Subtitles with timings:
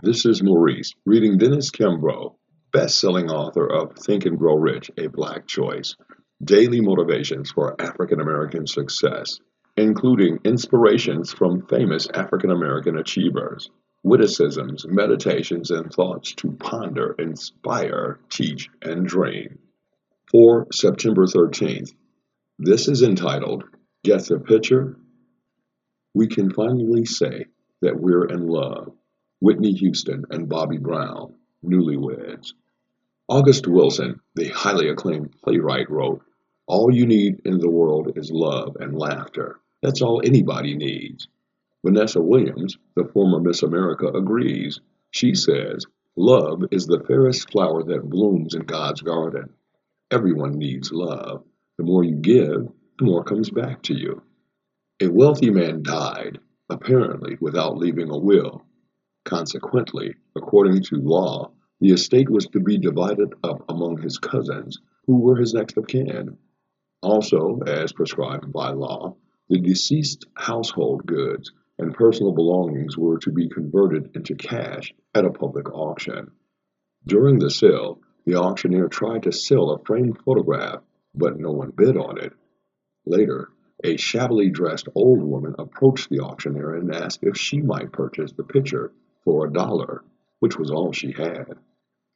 [0.00, 2.36] This is Maurice reading Dennis Kimbro,
[2.72, 5.96] best-selling author of Think and Grow Rich: A Black Choice,
[6.40, 9.40] Daily Motivations for African American Success,
[9.76, 13.70] including inspirations from famous African American achievers,
[14.04, 19.58] witticisms, meditations, and thoughts to ponder, inspire, teach, and dream.
[20.30, 21.92] For September 13th,
[22.60, 23.64] this is entitled
[24.04, 24.96] Get the Picture?
[26.14, 27.46] We can finally say
[27.82, 28.92] that we're in love.
[29.40, 32.54] Whitney Houston and Bobby Brown, newlyweds.
[33.28, 36.22] August Wilson, the highly acclaimed playwright, wrote,
[36.66, 39.60] All you need in the world is love and laughter.
[39.82, 41.28] That's all anybody needs.
[41.84, 44.80] Vanessa Williams, the former Miss America, agrees.
[45.12, 45.86] She says,
[46.16, 49.50] Love is the fairest flower that blooms in God's garden.
[50.10, 51.44] Everyone needs love.
[51.76, 54.22] The more you give, the more comes back to you.
[55.00, 58.64] A wealthy man died, apparently without leaving a will.
[59.28, 65.18] Consequently, according to law, the estate was to be divided up among his cousins, who
[65.18, 66.38] were his next of kin.
[67.02, 69.14] Also, as prescribed by law,
[69.50, 75.30] the deceased's household goods and personal belongings were to be converted into cash at a
[75.30, 76.30] public auction.
[77.06, 80.82] During the sale, the auctioneer tried to sell a framed photograph,
[81.14, 82.32] but no one bid on it.
[83.04, 83.50] Later,
[83.84, 88.42] a shabbily dressed old woman approached the auctioneer and asked if she might purchase the
[88.42, 88.90] picture
[89.24, 90.04] for a dollar,
[90.40, 91.58] which was all she had.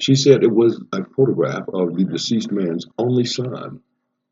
[0.00, 3.80] She said it was a photograph of the deceased man's only son.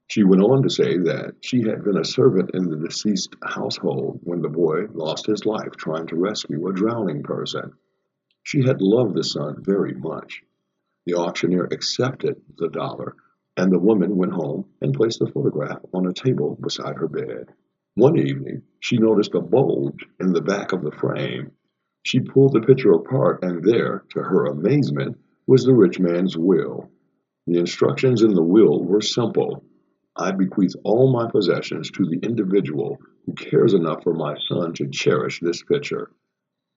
[0.08, 4.20] She went on to say that she had been a servant in the deceased household
[4.22, 7.72] when the boy lost his life trying to rescue a drowning person.
[8.42, 10.42] She had loved the son very much.
[11.06, 13.16] The auctioneer accepted the dollar,
[13.56, 17.54] and the woman went home and placed the photograph on a table beside her bed.
[17.94, 21.52] One evening, she noticed a bulge in the back of the frame.
[22.04, 26.90] She pulled the picture apart, and there, to her amazement, was the rich man's will.
[27.46, 29.64] The instructions in the will were simple
[30.16, 34.88] I bequeath all my possessions to the individual who cares enough for my son to
[34.88, 36.10] cherish this picture.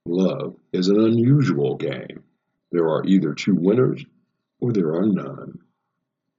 [0.08, 2.24] Love is an unusual game.
[2.72, 4.04] There are either two winners
[4.60, 5.60] or there are none.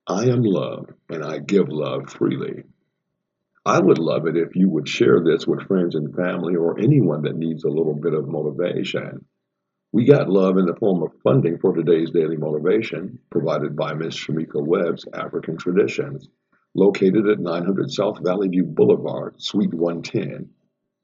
[0.08, 2.64] I am love and I give love freely.
[3.68, 7.20] I would love it if you would share this with friends and family or anyone
[7.24, 9.26] that needs a little bit of motivation.
[9.92, 14.14] We got love in the form of funding for today's daily motivation provided by Ms.
[14.14, 16.30] Shamika Webb's Afrikan Traditions
[16.74, 20.48] located at 900 South Valley View Boulevard, Suite 110.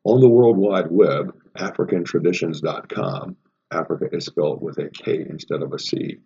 [0.05, 3.37] On the World Wide Web, AfrikanTraditions.com.
[3.73, 6.17] Africa is spelled with a K instead of a C.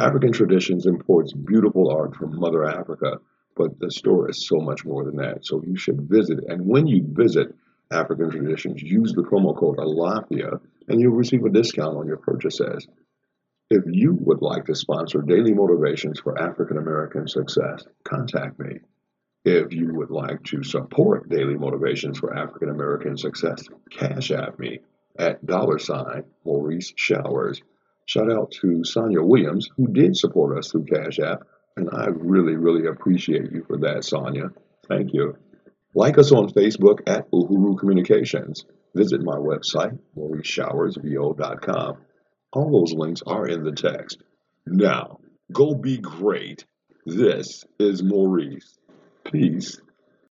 [0.00, 3.20] Afrikan Traditions imports beautiful art from Mother Africa,
[3.56, 5.44] but the store is so much more than that.
[5.46, 6.40] So you should visit.
[6.48, 7.54] And when you visit
[7.92, 12.86] Afrikan Traditions, use the promo code ALAFIA and you'll receive a discount on your purchases.
[13.70, 18.80] If you would like to sponsor Daily Motivations for African American Success, contact me.
[19.44, 24.80] If you would like to support Daily Motivations for African American Success, Cash App me
[25.18, 27.62] at dollar sign Maurice Showers.
[28.06, 31.44] Shout out to Sonia Williams, who did support us through Cash App,
[31.76, 34.50] and I really, really appreciate you for that, Sonia.
[34.88, 35.36] Thank you.
[35.94, 38.64] Like us on Facebook at Uhuru Communications.
[38.94, 41.96] Visit my website, mauriceshowersvo.com.
[42.52, 44.22] All those links are in the text.
[44.66, 45.18] Now,
[45.52, 46.64] go be great.
[47.06, 48.78] This is Maurice.
[49.24, 49.80] Peace.